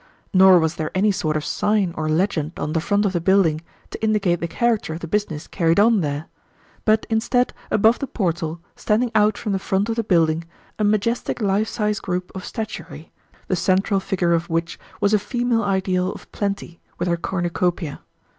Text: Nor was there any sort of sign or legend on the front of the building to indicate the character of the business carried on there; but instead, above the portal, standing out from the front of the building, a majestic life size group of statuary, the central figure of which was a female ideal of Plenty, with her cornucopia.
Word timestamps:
Nor 0.33 0.57
was 0.57 0.77
there 0.77 0.89
any 0.95 1.11
sort 1.11 1.37
of 1.37 1.45
sign 1.45 1.93
or 1.95 2.09
legend 2.09 2.53
on 2.57 2.73
the 2.73 2.81
front 2.81 3.05
of 3.05 3.13
the 3.13 3.21
building 3.21 3.61
to 3.91 4.03
indicate 4.03 4.39
the 4.39 4.47
character 4.47 4.93
of 4.95 5.01
the 5.01 5.07
business 5.07 5.45
carried 5.45 5.79
on 5.79 6.01
there; 6.01 6.25
but 6.85 7.05
instead, 7.07 7.53
above 7.69 7.99
the 7.99 8.07
portal, 8.07 8.59
standing 8.75 9.11
out 9.13 9.37
from 9.37 9.51
the 9.51 9.59
front 9.59 9.89
of 9.89 9.95
the 9.95 10.03
building, 10.03 10.43
a 10.79 10.83
majestic 10.83 11.39
life 11.39 11.67
size 11.67 11.99
group 11.99 12.31
of 12.33 12.43
statuary, 12.43 13.11
the 13.47 13.55
central 13.55 13.99
figure 13.99 14.33
of 14.33 14.49
which 14.49 14.79
was 14.99 15.13
a 15.13 15.19
female 15.19 15.61
ideal 15.61 16.11
of 16.11 16.31
Plenty, 16.31 16.79
with 16.97 17.07
her 17.07 17.15
cornucopia. 17.15 17.99